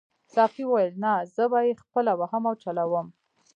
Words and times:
ساقي 0.33 0.63
وویل 0.67 0.91
نه 1.03 1.13
زه 1.35 1.43
به 1.51 1.59
یې 1.67 1.73
خپله 1.83 2.11
وهم 2.19 2.43
او 2.49 2.55
چلاوم. 2.63 3.07